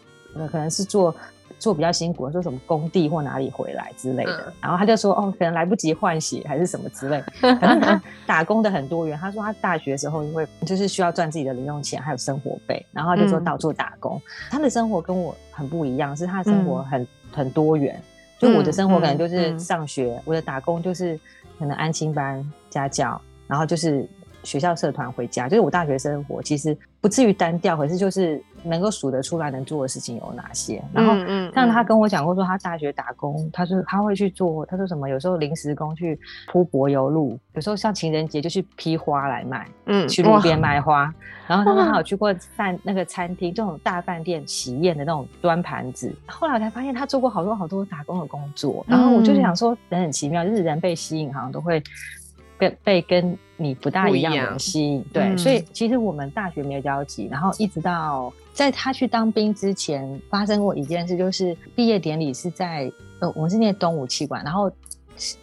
[0.51, 1.15] 可能是做。
[1.59, 7.23] 做比较辛苦，说什么工地或哪里回来之类的，然后他就说哦，可能来不及换血还是什么之类。
[7.41, 9.19] 反正他打工的很多元。
[9.19, 14.21] 他说他大学时候因为就是需要赚自己的零用钱还有生活费，然后他就说到处打工。
[14.51, 18.01] 他的生活跟我很不一样，是他的生活很很多元。
[18.39, 21.19] 就我的生活可能就是上学，我的打工就是
[21.59, 24.07] 可能安心班家教，然后就是
[24.47, 28.43] 学校社团回家，就是我大学生活其实不至于单调，可是就是。
[28.65, 30.83] 能够数得出来能做的事情有哪些？
[30.93, 35.09] 然后，嗯像他跟我讲过说，他大学打工，他说他会去做，他说什么？
[35.09, 41.15] 有时候临时工去铺柏油路，有时候像情人节就去批花来卖，嗯，去路边卖花。
[41.47, 46.13] 然后他们还有去过饭那个餐厅，这种大饭店喜宴的那种端盘子。
[46.27, 48.85] 后来我才发现他做过好多好多打工的工作。
[48.89, 51.81] 然后我就想说，人很奇妙，就是人被吸引，好像都会。
[52.59, 62.91] 被被跟你不大一样的人吸引，对，所以其实我们大学没有交集，然后一直到在他去当兵之前，发生过一件事，就是毕业典礼是在
[63.21, 64.71] 呃，我们是念东吴气管，然后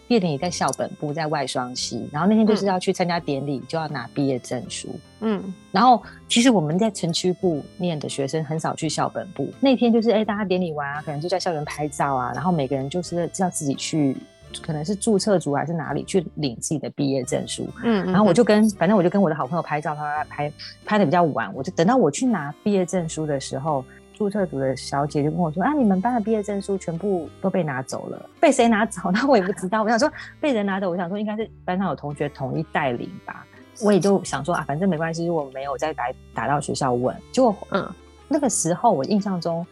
[0.07, 4.89] 毕业典礼在校本部，在外双溪，然后那天就是要去参加典礼，就要拿毕业证书。
[5.21, 14.15] 嗯，然后其实我们在城区部念的学生很少去校本部，那天就是哎，大家典礼完啊，可能就在校园拍照啊，然后每个人就是要自己去。
[14.61, 20.51] 可能是注册组还是哪里去领自己的毕业证书，嗯，然后我就跟反正我就跟我的好朋友拍照，他拍
[20.85, 29.11] 拍的比较晚，我就等到我去拿毕业证书的时候，注册组的小姐就跟我说啊，你们班的毕业证书全部都被拿走了，被谁拿走？
[29.11, 29.83] 那 我也不知道。
[29.83, 33.45] 我想说被人拿走，我想说应该是班上有同学统一带领吧。
[33.81, 37.15] 我也就想说啊，反正没关系，如果没有再打打到学校问。
[37.31, 37.91] 结果嗯，
[38.27, 39.65] 那个时候我印象中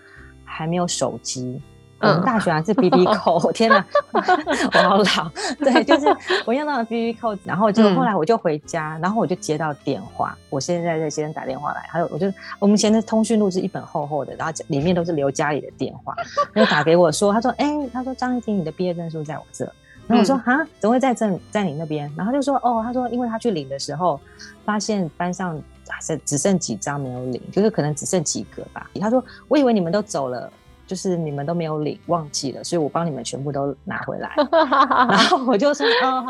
[0.44, 1.62] 还没有手机。
[2.02, 5.32] 我们大学还是 B B 扣，天哪， 我好老。
[5.60, 6.08] 对，就是
[6.46, 16.16] 我用到了 B B 扣，然后就后来我就回家，然后我就接到电话，我现在在先生打电话来，还有我就我们前的通讯录是一本厚厚的，然后里面都是留家里的电话，
[16.56, 19.64] 就打给我说，他说，哎，他说张一婷，你的毕业证书在我这，
[20.08, 22.12] 然后我说，啊，怎么会在这，在你那边？
[22.18, 24.20] 然后就说，哦，他说，因为他去领的时候，
[24.66, 25.62] 发现班上
[26.02, 28.90] 只只剩几张没有领，就是可能只剩几个吧。
[29.00, 30.52] 他说，我以为你们都走了。
[30.92, 34.30] 就是你们都没有领，忘记了，所以我帮你们全部都拿回来。
[35.10, 35.88] 然后我就说，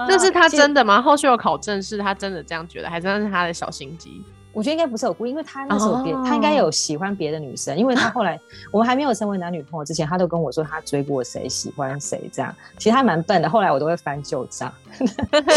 [0.08, 1.02] 这是他真的吗？
[1.02, 4.24] 后续有考证，是他真的这样觉得，还是那是他的小心机？
[4.54, 8.40] 我觉得应该不是有故意，因为他那时候别他应该有喜欢别的女生，因为他后来
[8.72, 12.54] 我们还没有成为男女朋友之前，他都跟我说他追过谁，喜欢谁这样。
[12.78, 14.72] 其实他蛮笨的，后来我都会翻旧账，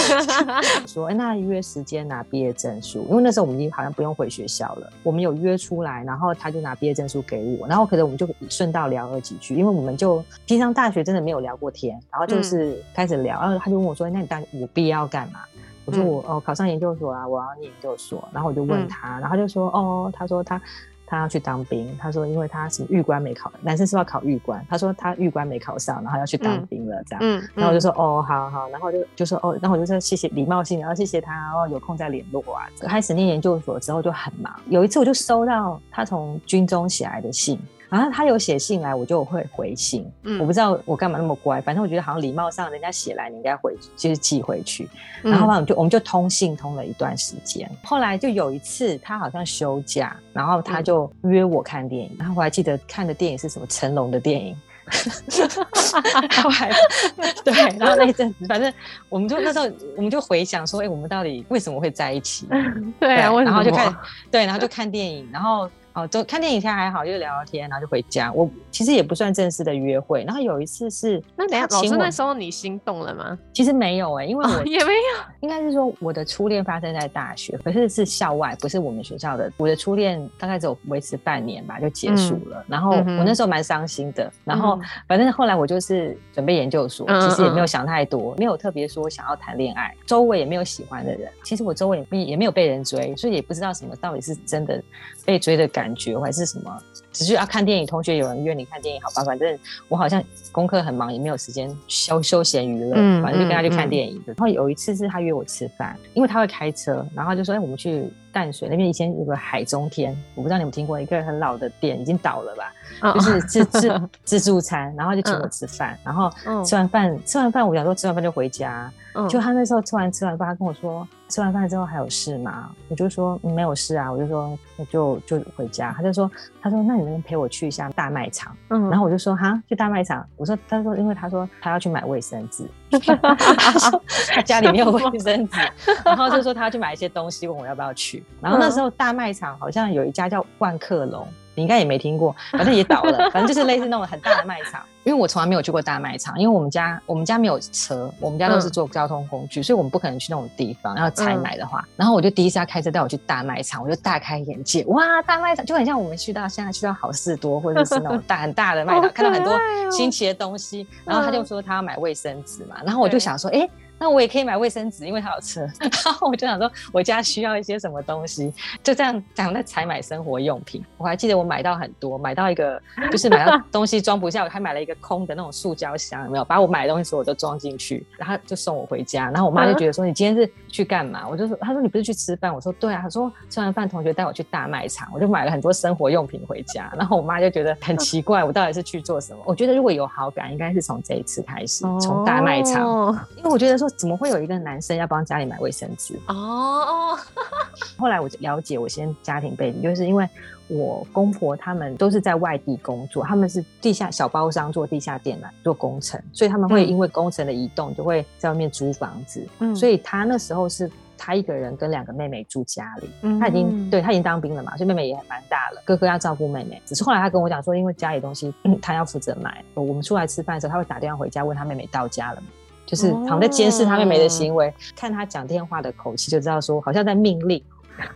[0.86, 15.40] 说哎那约时间拿毕业证书，因为那时候我们已经好像不用回学校了，我们有约出来，然后他就拿毕业证书给我，然后可能我们就顺道聊了几句，因为我们就平常大学真的没有聊过天，然后就是开始聊，然后他就问我说那你大我毕业要干嘛？
[15.84, 18.26] 我说我哦考上研究所啊，我要念研究所。
[18.32, 20.60] 然后我就问他，然后就说哦，他说他
[21.06, 21.96] 他要去当兵。
[21.98, 24.64] 他说因为他什么狱官没考，男生是要考狱官。
[24.68, 27.20] 他说他狱官没考上，然后要去当兵了这样。
[27.22, 32.66] 嗯，然后我就说哦，好好，然后就就说哦，然后我就说谢谢礼貌性，然后谢谢他，然后有空再联络啊。
[32.80, 37.60] 开始念研究所之后就很忙，有一次我就收到他从军中写来的信。
[37.94, 40.04] 然后他有写信来，我就会回信。
[40.24, 44.88] 嗯，我不知道我干嘛那么乖，反正我觉得好像礼貌上人家写来，你应该回，就是寄回去。
[45.22, 47.70] 然后我们就我们就通信通了一段时间。
[47.84, 52.10] 后来就有一次，他好像休假，然后他就约我看电影。
[52.18, 54.56] 然后我还记得看的电影是什么成龙的电影。
[56.42, 56.72] 后还
[57.44, 58.72] 对，然后那一阵子，反正
[59.08, 62.48] 我们就那时候我们就回想说，哎，我们到底为什么会在一起？
[62.98, 63.96] 对啊，然后就看
[64.32, 65.70] 对，然后就看电影，然后。
[65.94, 68.32] 哦，就看电影天还好，就聊聊天，然后就回家。
[68.32, 70.24] 我其实也不算正式的约会。
[70.24, 73.38] 然后有一次是，那等下老师那时候你心动了吗？
[73.52, 75.24] 其实没有哎，因为我也没有。
[75.40, 79.52] 应该是说我的初恋发生在大学，可是是校外，不是我们学校的。
[79.56, 82.64] 我的初恋大概只有维持半年吧，就结束了。
[82.66, 84.28] 然后我那时候蛮伤心的。
[84.42, 91.30] 然后反正后来我就是准备研究所，其实也没有想太多，没有特别说想要谈恋爱，周围也没有喜欢的人。
[91.44, 94.82] 其实我周围也也没有被人追，所以也不知道什么到底是真的
[95.24, 95.94] 被追的感。
[95.94, 96.76] 觉还是什么，
[97.12, 97.86] 只是要看电影。
[97.86, 99.24] 同学有人约你看电影，好吧？
[99.24, 99.56] 反正
[99.88, 104.20] 我好像功课很忙，也没有时间休休闲娱乐，反正就跟他去看电影。
[104.26, 113.14] 然后有一次是他约我吃饭，因为他会开车，然后就说：“哎，我们去淡水那边，以前有个海中天，我不知道你们听过一个很老的店，已经倒了吧？
[113.14, 116.28] 就是自自自助餐，然后就请我吃饭，然后
[116.64, 118.92] 吃完饭吃完饭，我想说吃完饭就回家。”
[119.30, 122.68] 就他那时候吃完吃完饭，他跟我说吃完饭之后还有事吗？
[122.88, 125.92] 我就说没有事啊，我就说我就就回家。
[125.92, 126.28] 他就说
[126.60, 128.56] 他说那你能陪我去一下大卖场？
[128.70, 130.26] 嗯，然后我就说哈去大卖场。
[130.36, 134.02] 我说他说因为他说他要去买卫生纸，他 说
[134.34, 135.60] 他家里没有卫生纸，
[136.04, 138.24] 然后就说他要去买一些东西，问我要不要去。
[138.40, 141.26] 然后那时候大卖场好像有一家叫万客隆。
[141.54, 144.82] 你应该也没听过，反正也倒了，反正就是类似那种很大的卖场。
[145.04, 151.86] 因为我从来没有去过大卖场，因为我们家我们家没有车，我们家都是坐交通工具，所以我们不可能去那种地方要采买的话。
[151.94, 159.52] 然后我就第一次要开车带我去大卖场，我就大开眼界，哇，大卖场就很像我们去到现在去到好事多或者是那种大 很大的卖场，看到很多
[159.90, 160.86] 新奇的东西。
[161.04, 163.68] 然后他就说他要买卫生纸嘛，然后我就想说，哎。
[163.98, 165.60] 那我也可以买卫生纸，因为他有车。
[165.80, 168.52] 然后我就想说，我家需要一些什么东西，
[168.82, 170.84] 就这样讲在采买生活用品。
[170.98, 172.80] 我还记得我买到很多，买到一个
[173.10, 176.44] 就是买到 东西装不下，我还买了一个空的那种塑胶箱，有没有？
[176.44, 179.30] 把我买的东西所有都装进去，然后就送我回家。
[179.30, 181.26] 然后我妈就觉得说，你今天是去干嘛？
[181.28, 182.52] 我就说，她说你不是去吃饭？
[182.52, 183.00] 我说对啊。
[183.00, 186.92] 她说吃完饭同学带我去大卖场，我就买了很多生活用品回家。
[186.98, 189.40] 然后我妈就觉得很奇怪，我到底是去做什么？
[189.46, 193.83] 我觉得如果有好感，应该是从这一次开始，从大卖场，因为我觉得说。
[193.90, 196.18] 怎么会有一个男生要帮家里买卫生纸？
[196.28, 197.18] 哦哦。
[197.96, 200.28] 后来我就了解我先家庭背景，就是因为
[200.68, 209.46] 我公婆他们都是在外地工作，他们是地下小包商做地下电缆做工程，所以他们会因为工程的移动，就会在外面租房子。
[209.60, 213.10] 嗯，所以他那时候是他一个人跟两个妹妹住家里。
[213.22, 216.80] 嗯，他已经对他已经当兵了嘛，所以妹妹也蛮大了，哥哥要照顾妹妹。
[216.84, 222.42] 只是后来他跟我讲说，因为家里东西 他要负责买，我们出来吃饭的时候，他会打电话回家问他妹妹到家了
[222.86, 227.62] 就是好像在监视他妹妹的行为，看他讲电话的口气就知道说好像在命令。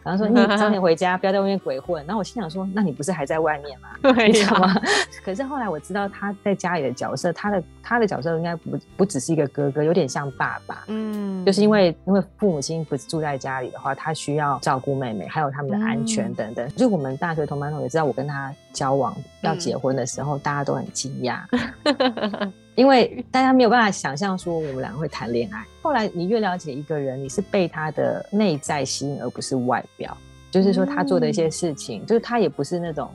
[0.03, 2.05] 然后说你早点回家，不要在外面鬼混。
[2.05, 3.89] 然后我心想说，那你不是还在外面吗？
[4.27, 4.75] 你知道吗？
[5.25, 10.83] 可是后来我知道他在家里的角色，他的他的角色应该不不只是一个哥哥，有点像爸爸。
[10.89, 16.69] 嗯，就是因为因为父母亲不是住在家里的话，他需要照顾妹妹，还有他们的安全等等。
[16.75, 21.39] 就我们大学同班同学知道我跟他交往要结婚的时候，大家都很惊讶。
[22.79, 25.67] 因为大家没有办法想象说我们两个会谈恋爱。
[25.83, 30.17] 后来你越了解一个人，你是被他的内在吸引，而不是外表。
[30.49, 33.11] 就是说他做的一些事情，就是他也不是那种，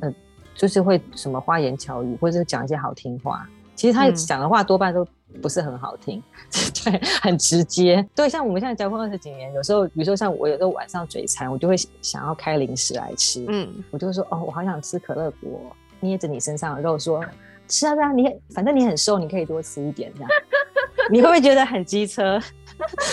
[0.00, 0.10] 呃，
[0.54, 3.46] 就是会什么花言巧语，或者是讲一些好听话。
[3.74, 5.06] 其实他讲的话多半都
[5.42, 6.22] 不是很好听，
[6.82, 8.02] 对，很直接。
[8.14, 13.44] 对，像我们现在结婚二十几年，有时候，比如说像我有时候晚上嘴馋，我就会想要开零食来吃。
[13.50, 15.60] 嗯，我就会说哦，我好想吃可乐果，
[16.00, 17.22] 捏着你身上的肉说。
[17.68, 20.30] 是啊，啊，你反正你很瘦，你可以多吃一点这样。
[21.10, 22.40] 你会不会觉得很机车？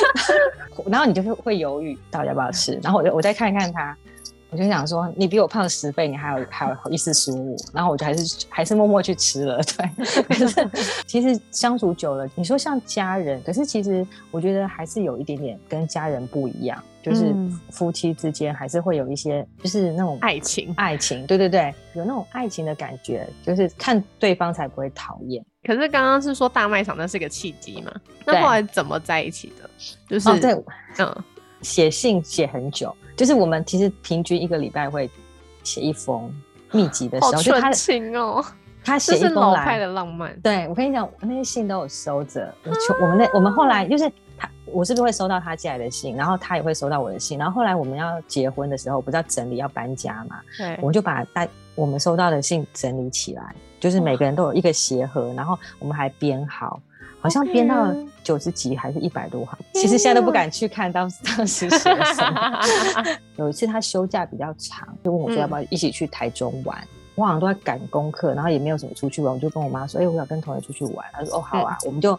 [0.87, 2.79] 然后你就会会犹豫到底要不要吃。
[2.83, 3.97] 然后我就我再看看他，
[4.55, 7.57] 我就想说，你比我胖十倍，你还有还有好意思说我？
[7.73, 9.61] 然后我就还是还是默默去吃了。
[9.63, 9.89] 对，
[10.23, 10.69] 可是
[11.05, 16.81] 其实相处久了，你说像家人，可是其实我觉得还是有一点点跟家人不一样。
[17.03, 17.35] 就是
[17.69, 25.45] 夫妻之间还是会有一些，就是那种爱情，爱情，对对对，有那种爱情的感觉，就是看对方才不会讨厌。
[25.63, 27.93] 可是刚刚是说大卖场那是个契机嘛？
[28.25, 29.69] 那后来怎么在一起的？
[30.09, 30.59] 就是在
[30.97, 31.23] 嗯，
[31.61, 35.09] 写信写很久，就是我们其实平均一个礼拜会
[35.63, 36.33] 写一封
[36.71, 38.43] 密集的时候，好纯情哦。
[38.83, 40.39] 他写一封来的浪漫。
[40.41, 42.53] 对我跟你讲，那些信都有收着。
[43.01, 44.11] 我们那我们后来就是。
[44.37, 50.41] 他我是不是会收到他寄来的信，然后他也会收到我的信，然后后来我们要结婚的时候，不是要整理要搬家嘛？
[50.57, 56.77] 对，我们就把大我们收到的信整理起来，就是每个人都有一个鞋盒，然后我们还编号，
[57.19, 62.61] 好像编到九十几还是一百多行，其实现在都不敢去看当 当时写什么。
[63.37, 66.77] 有一次他休假比较长，就问我说要不要一起去台中玩，
[67.15, 72.17] 我好像都在赶功课，然后也没有什么出去玩，我就跟我妈说，哎，我想跟同学出去玩，她说哦好啊，我们就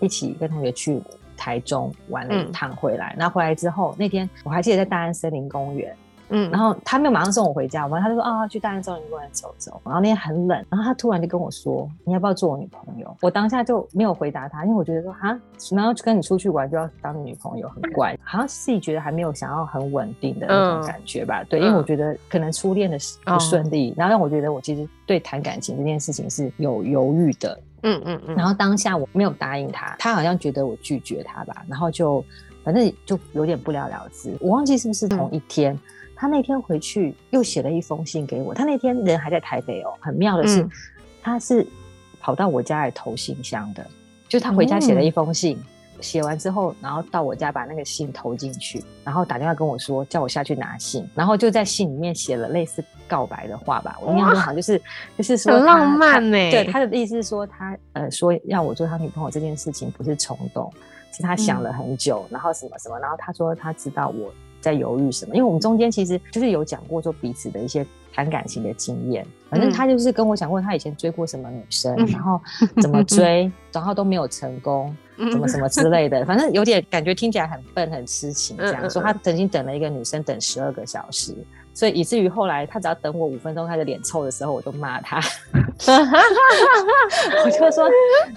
[0.00, 1.02] 一起跟同学去。
[1.36, 5.94] 台中玩了一趟回来，然后回来之后那天我还记得在大安森林公园，
[6.28, 13.16] 嗯，然后他没有马上送我回家，我他就说啊去大安森林公园走走，然后那天很冷，然后他突然就跟我说你要不要做我女朋友？
[13.20, 15.38] 我当下就没有回答他，因为我觉得说啊，
[15.72, 27.60] 然后跟你出去玩就要当女朋友很怪，好像自己觉得还没有想要很稳定的那种感觉吧，对，因为我觉得可能初恋的不顺利，然后让我觉得我其实对谈感情这件事情是有犹豫的。
[27.86, 32.24] 嗯嗯嗯，然后当下我没有答应他，他好像觉得我拒绝他吧，然后就
[32.64, 34.34] 反正就有点不了了之。
[34.40, 35.78] 我忘记是不是同一天，
[36.24, 38.54] 他那天回去又写了一封信给我。
[38.54, 40.66] 他那天人还在台北哦，很妙的是，
[41.22, 41.66] 他是
[42.18, 43.86] 跑到我家来投信箱的，
[44.26, 45.62] 就他回家写了一封信。
[46.00, 53.98] 写完之后，然后到我家把那个信投进去，然后打电话跟我说叫我下去拿信，然后就在信里面写了类似告白的话吧。
[54.00, 54.80] 我印象中好像就是
[55.18, 56.38] 就是说很浪漫呢。
[56.50, 60.72] 对他的意思是说他呃说要我做他女朋友这件事情不是冲动，
[61.12, 64.32] 是他想了很久，然后什么什么，然后他说他知道我
[64.64, 69.26] 在犹豫什么，因为我们中间其实就是有讲过说彼此的一些谈感情的经验。
[69.50, 72.40] 反正他就是跟我讲过他以前追过什么女生，然后
[72.82, 74.96] 怎么追，然后都没有成功。
[75.30, 78.90] 怎么什么之类的，反正有点感觉听起来很笨很痴情这样。
[78.90, 81.32] 说他曾经等了一个女生等十二个小时，
[81.72, 85.20] 所以以至于后来他只要等我五分钟，他的脸臭的时候，我就骂他。
[87.44, 87.88] 我就说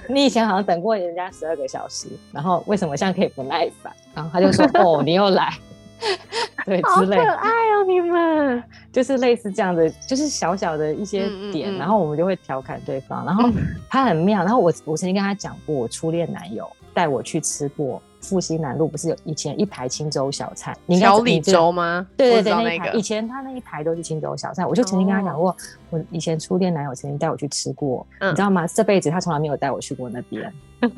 [0.07, 3.91] 你以前好像等过人家十二个小时，然后为什么现在可以不耐烦？
[4.13, 5.51] 然后他就说哦，你又来。
[6.65, 8.63] 对，之类，可爱哦，你们。
[8.91, 13.49] 就是类似这样的，就是小小的一些点，然后我们就会调侃对方，然后
[13.89, 18.01] 他很妙，然后我我曾经跟他讲过，我初恋男友带我去吃过。
[18.19, 20.75] 复兴南路不是有以前一排青州小菜？
[20.85, 22.05] 你小李粥吗？
[22.17, 24.65] 对对对，那一排以前他那一排都是青州小菜。
[24.65, 25.55] 我就曾经跟他讲过，
[25.89, 28.65] 我以前初恋男友曾经带我去吃过，你知道吗？
[28.67, 30.53] 这辈子他从来没有带我去过那边。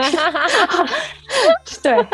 [1.82, 2.06] 对，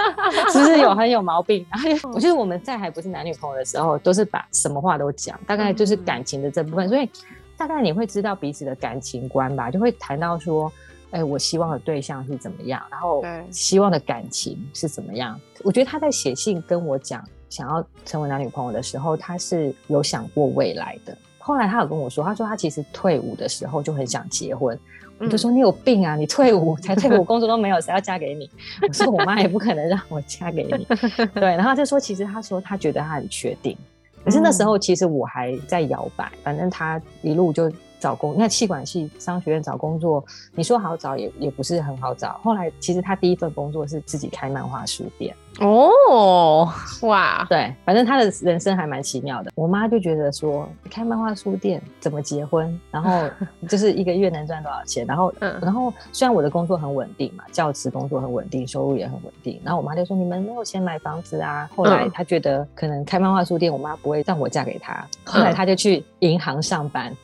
[0.52, 1.66] 只是有很有毛病。
[1.72, 7.10] 然后我觉得我们在还不是男女朋友的时候，都是把什么话都讲，大概就是感情的这部分，所以
[7.58, 10.72] 大概你会知道彼此的感情观吧，就会谈到说。
[11.16, 15.40] 哎，我希望的对象是怎么样，然后希望的感情是怎么样。
[15.64, 21.18] 我觉得他在写信跟我讲想要成为男女朋友的时候，他是有想过未来的。
[21.40, 24.78] 后来他有跟我说，他说他其实退伍的时候就很想结婚。
[25.18, 26.18] 我就说你有病啊！
[26.18, 28.52] 你退伍才退伍， 工作都没有，谁要嫁给你？
[28.86, 30.86] 我说我妈也不可能让我嫁给你。
[31.36, 33.78] 对，然后就说其实他说他觉得他很确定，
[34.26, 36.30] 可是那时候其实我还在摇摆。
[36.44, 37.72] 反正他一路就。
[38.00, 40.24] 找工，那气管系商学院找工作，
[40.54, 42.40] 你说好找也也不是很好找。
[42.44, 45.36] 后来其实他第一份工作是自己开漫画书店。
[45.62, 46.70] 哦，
[47.04, 49.50] 哇，对，反正他的人生还蛮奇妙的。
[49.56, 52.78] 我妈就觉得说，开漫画书店怎么结婚？
[52.92, 53.30] 然后
[53.70, 55.06] 就是一个月能赚多少钱？
[55.08, 59.58] 然后，然后虽然我的工作很稳定嘛，教职工作很稳定，收入也很稳定。
[59.64, 61.70] 然后我妈就说，你们没有钱买房子啊？
[61.74, 65.08] 后来她觉得可能开漫画书店，我妈不会让我嫁给他。
[65.24, 67.16] 后来她就去银行上班。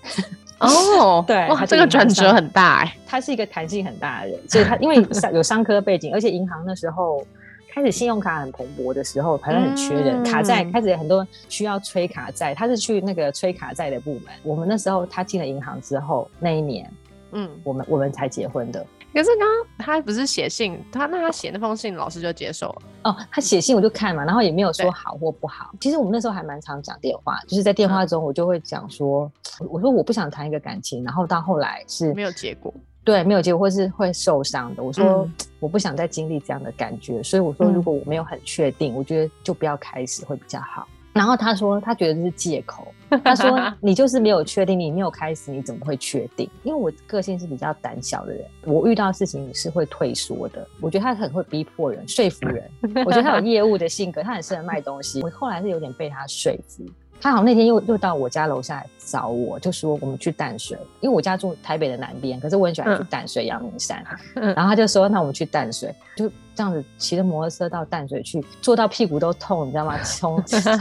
[0.62, 2.96] 哦，对，哇，这个转折很大哎。
[3.06, 4.96] 他是一个弹性很大的人，所以他 因为
[5.34, 7.26] 有商科背景，而且银行那时候
[7.74, 14.26] 开始信用卡很蓬勃的时候，好像很缺人，卡债开始有很多需要催卡债，他是去那个催卡债的部门。
[14.44, 16.90] 我们那时候他进了银行之后，那一年，
[17.32, 18.86] 嗯，我们我们才结婚的。
[19.14, 22.82] 可是刚刚他不是写信，他那他写那封信，老师就接受了。
[23.04, 25.72] 哦，他写信我就看嘛，然后也没有说好或不好。
[25.82, 29.30] 其实我们那时候还蛮常讲电话，就是在电话中我就会讲说，
[29.70, 34.84] 我说我不想谈一个感情，然后到后来是没有结果，对，没有结果或是会受伤的。
[34.84, 35.28] 我说
[35.60, 40.88] 我不想再经历这样的感觉，所以我说如果我没有很确定，我觉得就不要开始会比较好。
[41.14, 42.88] 然后他说，他觉得这是借口。
[43.24, 46.50] 他说， 你就是没有确定，你没有开始，你怎么会确定？
[46.64, 50.66] 因为我个性是比较胆小的人，我遇到事情是会退缩的。
[50.80, 52.64] 我觉得他很会逼迫人，说服人。
[53.06, 55.22] 我觉得他有业务的性格，他很适合卖东西。
[55.22, 56.86] 我后来是有点被他说服。
[57.24, 64.04] 他好像那天又又到我家楼下来找我，就说我们去淡水，因为我家住台北的南边，可是我很喜欢去淡水、阳明山。
[64.34, 66.32] 然后他就说，那我们去淡水，就
[66.62, 69.98] 这样子骑着摩托车到淡水去，坐到屁股都痛，你知道吗？
[70.06, 70.78] 从从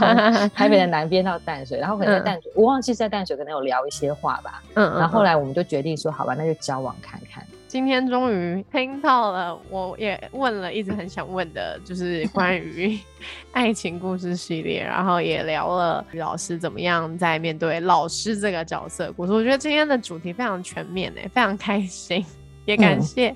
[0.51, 4.61] 台北的南边到淡水，然后可能在淡水，我忘记在淡水可能有聊一些话吧。
[4.75, 7.43] 嗯，然后后来我们就决定说，好吧，那就交往看看。
[7.67, 12.99] 今天终于听到了，我也问了一直很想问的，就是关于
[13.51, 19.33] 爱情故事系列，然后也聊了于老师怎么样在面对老师这个角色故事。
[19.33, 22.23] 我觉得今天的主题非常全面诶，非常开心。
[22.65, 23.35] 也感谢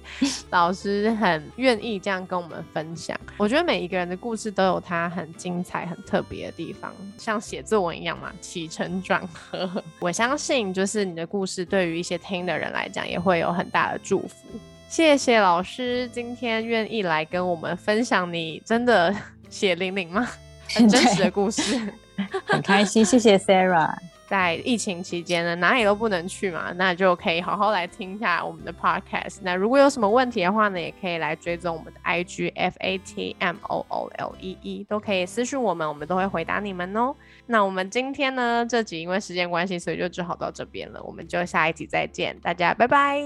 [0.50, 3.20] 老师很愿意这样跟我们分享。
[3.38, 9.84] 我觉得每一个人的故事都有他很精彩、很特别的地方，像写作文一样嘛，起承转合。
[10.00, 14.48] 我相信，就是你的故事对于一些听的人来讲，也会有很大的祝福。
[14.88, 19.14] 谢谢老师今天愿意来跟我们分享你真的
[19.50, 20.28] 血淋淋吗？
[20.74, 21.80] 很真实的故事，
[22.46, 23.04] 很开心。
[23.04, 23.96] 谢谢 Sarah。
[24.28, 29.38] 在疫情期间呢，哪里都不能去嘛，那就可以好好来听一下我们的 podcast。
[29.42, 37.16] 那如果有什么问题的话呢，也可以来追踪我们的 IG F A T M O O L E E，都可以私讯我们，我们都会回答你们哦。
[37.46, 41.02] 那我们今天呢，这集因为时间关系，所以就只好到这边了。
[41.04, 43.22] 我们就下一集再见，大家拜拜，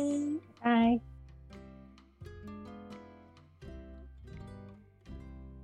[0.62, 1.19] 拜。